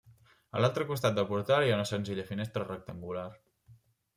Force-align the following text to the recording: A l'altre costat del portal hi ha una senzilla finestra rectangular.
A 0.55 0.61
l'altre 0.63 0.87
costat 0.91 1.19
del 1.19 1.27
portal 1.33 1.65
hi 1.67 1.73
ha 1.73 1.75
una 1.81 1.87
senzilla 1.91 2.25
finestra 2.33 2.67
rectangular. 2.71 3.29